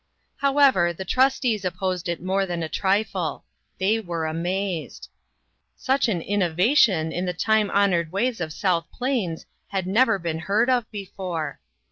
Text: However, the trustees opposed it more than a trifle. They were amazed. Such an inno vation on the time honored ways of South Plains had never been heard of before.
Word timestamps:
However, 0.37 0.91
the 0.93 1.05
trustees 1.05 1.63
opposed 1.63 2.09
it 2.09 2.23
more 2.23 2.47
than 2.47 2.63
a 2.63 2.67
trifle. 2.67 3.45
They 3.79 3.99
were 3.99 4.25
amazed. 4.25 5.09
Such 5.75 6.07
an 6.07 6.21
inno 6.21 6.55
vation 6.55 7.15
on 7.15 7.25
the 7.25 7.33
time 7.33 7.69
honored 7.69 8.11
ways 8.11 8.41
of 8.41 8.51
South 8.51 8.87
Plains 8.91 9.45
had 9.67 9.85
never 9.85 10.17
been 10.17 10.39
heard 10.39 10.71
of 10.71 10.89
before. 10.89 11.59